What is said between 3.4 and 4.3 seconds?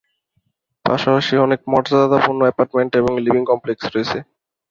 Complex রয়েছে।